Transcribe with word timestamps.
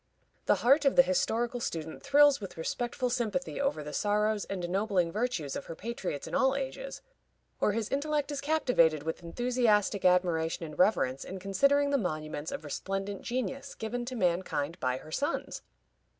The 0.47 0.55
heart 0.65 0.83
of 0.83 0.95
the 0.95 1.03
historical 1.03 1.59
student 1.59 2.01
thrills 2.01 2.41
with 2.41 2.57
respectful 2.57 3.11
sympathy 3.11 3.61
over 3.61 3.83
the 3.83 3.93
sorrows 3.93 4.45
and 4.45 4.65
ennobling 4.65 5.11
virtues 5.11 5.55
of 5.55 5.65
her 5.67 5.75
patriots 5.75 6.25
in 6.25 6.33
all 6.33 6.55
ages, 6.55 7.03
or 7.59 7.73
his 7.73 7.87
intellect 7.87 8.31
is 8.31 8.41
captivated 8.41 9.03
with 9.03 9.21
enthusiastic 9.21 10.03
admiration 10.03 10.65
and 10.65 10.79
reverence 10.79 11.23
in 11.23 11.37
considering 11.39 11.91
the 11.91 11.99
monuments 11.99 12.51
of 12.51 12.63
resplendent 12.63 13.21
genius 13.21 13.75
given 13.75 14.03
to 14.05 14.15
mankind 14.15 14.79
by 14.79 14.97
her 14.97 15.11
sons. 15.11 15.61